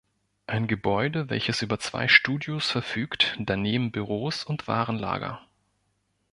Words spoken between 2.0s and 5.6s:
Studios verfügt, daneben Büros und Warenlager.